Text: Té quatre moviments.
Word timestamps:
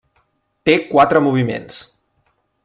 Té 0.69 0.77
quatre 0.93 1.21
moviments. 1.27 1.79